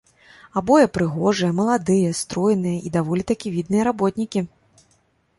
[0.59, 4.39] Абое прыгожыя, маладыя, стройныя, і даволі такі відныя работнікі.